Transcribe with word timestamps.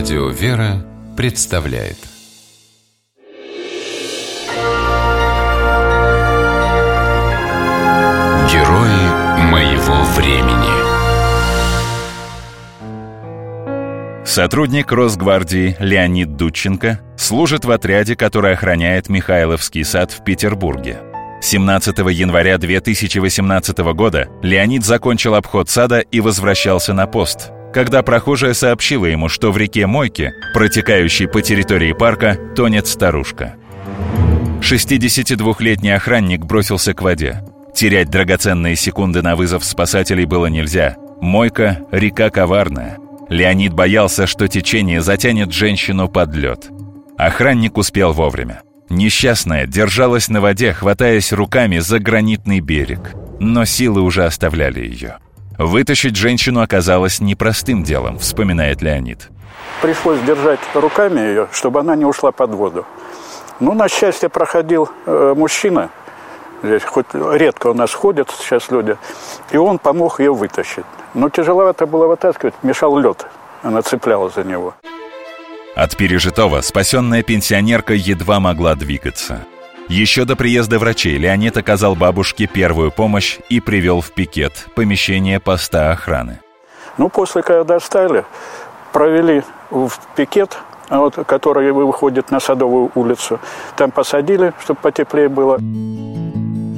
Радио 0.00 0.28
«Вера» 0.30 0.82
представляет. 1.14 1.98
Герои 8.50 9.02
моего 9.50 10.02
времени. 10.16 10.72
Сотрудник 14.24 14.90
Росгвардии 14.90 15.76
Леонид 15.78 16.34
Дудченко 16.34 17.00
служит 17.18 17.66
в 17.66 17.70
отряде, 17.70 18.16
который 18.16 18.54
охраняет 18.54 19.10
Михайловский 19.10 19.84
сад 19.84 20.12
в 20.12 20.24
Петербурге. 20.24 21.00
17 21.42 21.98
января 21.98 22.56
2018 22.56 23.78
года 23.92 24.30
Леонид 24.40 24.82
закончил 24.82 25.34
обход 25.34 25.68
сада 25.68 25.98
и 25.98 26.20
возвращался 26.20 26.94
на 26.94 27.06
пост– 27.06 27.50
когда 27.72 28.02
прохожая 28.02 28.54
сообщила 28.54 29.06
ему, 29.06 29.28
что 29.28 29.52
в 29.52 29.56
реке 29.56 29.86
Мойке, 29.86 30.32
протекающей 30.54 31.28
по 31.28 31.42
территории 31.42 31.92
парка, 31.92 32.36
тонет 32.56 32.86
старушка. 32.86 33.54
62-летний 34.60 35.90
охранник 35.90 36.44
бросился 36.44 36.94
к 36.94 37.02
воде. 37.02 37.42
Терять 37.74 38.10
драгоценные 38.10 38.76
секунды 38.76 39.22
на 39.22 39.36
вызов 39.36 39.64
спасателей 39.64 40.24
было 40.24 40.46
нельзя. 40.46 40.96
Мойка— 41.20 41.80
река 41.90 42.30
коварная. 42.30 42.98
Леонид 43.28 43.72
боялся, 43.72 44.26
что 44.26 44.48
течение 44.48 45.00
затянет 45.00 45.52
женщину 45.52 46.08
под 46.08 46.34
лед. 46.34 46.68
Охранник 47.16 47.78
успел 47.78 48.12
вовремя. 48.12 48.62
Несчастная 48.88 49.66
держалась 49.66 50.28
на 50.28 50.40
воде, 50.40 50.72
хватаясь 50.72 51.32
руками 51.32 51.78
за 51.78 52.00
гранитный 52.00 52.60
берег. 52.60 53.14
Но 53.38 53.64
силы 53.64 54.02
уже 54.02 54.24
оставляли 54.24 54.80
ее. 54.80 55.18
Вытащить 55.60 56.16
женщину 56.16 56.62
оказалось 56.62 57.20
непростым 57.20 57.82
делом, 57.84 58.18
вспоминает 58.18 58.80
Леонид. 58.80 59.28
Пришлось 59.82 60.18
держать 60.22 60.58
руками 60.72 61.20
ее, 61.20 61.48
чтобы 61.52 61.80
она 61.80 61.96
не 61.96 62.06
ушла 62.06 62.32
под 62.32 62.54
воду. 62.54 62.86
Ну, 63.60 63.74
на 63.74 63.86
счастье, 63.86 64.30
проходил 64.30 64.88
э, 65.04 65.34
мужчина, 65.36 65.90
здесь 66.62 66.82
хоть 66.82 67.04
редко 67.12 67.66
у 67.66 67.74
нас 67.74 67.92
ходят 67.92 68.30
сейчас 68.30 68.70
люди, 68.70 68.96
и 69.50 69.58
он 69.58 69.78
помог 69.78 70.20
ее 70.20 70.32
вытащить. 70.32 70.86
Но 71.12 71.28
тяжеловато 71.28 71.84
было 71.84 72.06
вытаскивать, 72.06 72.54
мешал 72.62 72.96
лед, 72.96 73.26
она 73.62 73.82
цеплялась 73.82 74.34
за 74.36 74.44
него. 74.44 74.72
От 75.76 75.94
пережитого 75.94 76.62
спасенная 76.62 77.22
пенсионерка 77.22 77.92
едва 77.92 78.40
могла 78.40 78.76
двигаться. 78.76 79.46
Еще 79.90 80.24
до 80.24 80.36
приезда 80.36 80.78
врачей 80.78 81.18
Леонид 81.18 81.56
оказал 81.56 81.96
бабушке 81.96 82.46
первую 82.46 82.92
помощь 82.92 83.38
и 83.48 83.58
привел 83.58 84.00
в 84.00 84.12
пикет, 84.12 84.68
помещение 84.76 85.40
поста 85.40 85.90
охраны. 85.90 86.38
Ну, 86.96 87.08
после, 87.08 87.42
когда 87.42 87.64
достали, 87.64 88.24
провели 88.92 89.42
в 89.68 89.90
пикет, 90.14 90.58
вот, 90.90 91.16
который 91.26 91.72
выходит 91.72 92.30
на 92.30 92.38
Садовую 92.38 92.92
улицу. 92.94 93.40
Там 93.76 93.90
посадили, 93.90 94.52
чтобы 94.62 94.78
потеплее 94.80 95.28
было. 95.28 95.56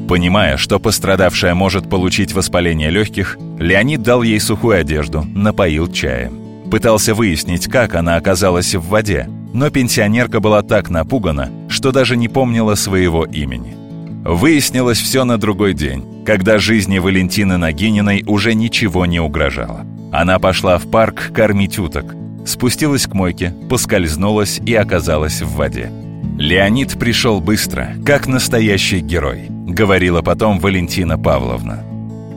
Понимая, 0.08 0.56
что 0.56 0.80
пострадавшая 0.80 1.54
может 1.54 1.90
получить 1.90 2.32
воспаление 2.32 2.88
легких, 2.88 3.36
Леонид 3.58 4.00
дал 4.02 4.22
ей 4.22 4.40
сухую 4.40 4.80
одежду, 4.80 5.22
напоил 5.34 5.92
чаем. 5.92 6.40
Пытался 6.70 7.12
выяснить, 7.12 7.68
как 7.68 7.94
она 7.94 8.16
оказалась 8.16 8.74
в 8.74 8.88
воде, 8.88 9.28
но 9.52 9.68
пенсионерка 9.68 10.40
была 10.40 10.62
так 10.62 10.88
напугана, 10.88 11.50
что 11.82 11.90
даже 11.90 12.16
не 12.16 12.28
помнила 12.28 12.76
своего 12.76 13.24
имени. 13.24 13.74
Выяснилось 14.24 15.00
все 15.00 15.24
на 15.24 15.36
другой 15.36 15.74
день, 15.74 16.22
когда 16.24 16.58
жизни 16.58 17.00
Валентины 17.00 17.56
Нагининой 17.56 18.22
уже 18.24 18.54
ничего 18.54 19.04
не 19.04 19.18
угрожало. 19.18 19.84
Она 20.12 20.38
пошла 20.38 20.78
в 20.78 20.88
парк 20.88 21.32
кормить 21.34 21.80
уток, 21.80 22.14
спустилась 22.46 23.08
к 23.08 23.14
мойке, 23.14 23.52
поскользнулась 23.68 24.60
и 24.64 24.76
оказалась 24.76 25.42
в 25.42 25.56
воде. 25.56 25.90
«Леонид 26.38 26.96
пришел 27.00 27.40
быстро, 27.40 27.96
как 28.06 28.28
настоящий 28.28 29.00
герой»,— 29.00 29.46
говорила 29.50 30.22
потом 30.22 30.60
Валентина 30.60 31.18
Павловна. 31.18 31.82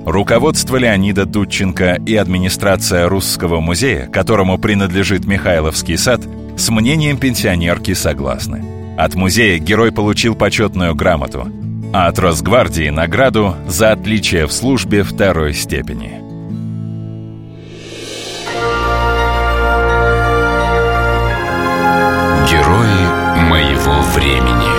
Руководство 0.07 0.77
Леонида 0.77 1.27
Дудченко 1.27 1.99
и 2.03 2.15
администрация 2.15 3.07
Русского 3.07 3.59
музея, 3.59 4.07
которому 4.07 4.57
принадлежит 4.57 5.25
Михайловский 5.25 5.99
сад, 5.99 6.21
с 6.57 6.69
мнением 6.69 7.17
пенсионерки 7.17 7.93
согласны. 7.93 8.74
От 8.97 9.15
музея 9.15 9.59
герой 9.59 9.91
получил 9.91 10.35
почетную 10.35 10.95
грамоту, 10.95 11.47
а 11.93 12.07
от 12.07 12.19
Росгвардии 12.19 12.89
награду 12.89 13.55
за 13.67 13.91
отличие 13.91 14.47
в 14.47 14.51
службе 14.51 15.03
второй 15.03 15.53
степени. 15.53 16.21
Герои 22.49 23.49
моего 23.49 24.01
времени 24.13 24.75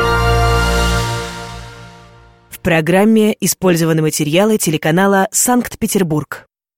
программе 2.67 3.37
использованы 3.39 4.03
материалы 4.03 4.59
телеканала 4.59 5.29
«Санкт-Петербург». 5.31 6.46